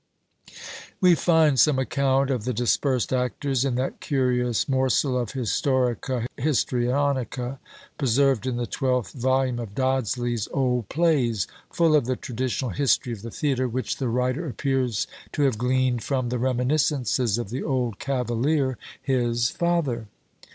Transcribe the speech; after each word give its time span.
We 0.99 1.13
find 1.13 1.59
some 1.59 1.77
account 1.77 2.31
of 2.31 2.43
the 2.43 2.55
dispersed 2.55 3.13
actors 3.13 3.63
in 3.63 3.75
that 3.75 3.99
curious 3.99 4.67
morsel 4.67 5.15
of 5.15 5.33
"Historica 5.33 6.25
Histrionica," 6.39 7.59
preserved 7.99 8.47
in 8.47 8.55
the 8.57 8.65
twelfth 8.65 9.11
volume 9.13 9.59
of 9.59 9.75
Dodsley's 9.75 10.47
Old 10.51 10.89
Plays; 10.89 11.45
full 11.71 11.93
of 11.95 12.05
the 12.05 12.15
traditional 12.15 12.71
history 12.71 13.13
of 13.13 13.21
the 13.21 13.29
theatre, 13.29 13.67
which 13.67 13.97
the 13.97 14.09
writer 14.09 14.47
appears 14.47 15.05
to 15.33 15.43
have 15.43 15.59
gleaned 15.59 16.01
from 16.03 16.29
the 16.29 16.39
reminiscences 16.39 17.37
of 17.37 17.51
the 17.51 17.61
old 17.61 17.99
cavalier, 17.99 18.79
his 19.03 19.51
father. 19.51 20.07